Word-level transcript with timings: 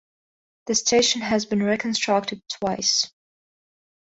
The 0.65 0.73
station 0.73 1.21
has 1.21 1.45
been 1.45 1.61
reconstructed 1.61 2.41
twice. 2.49 3.11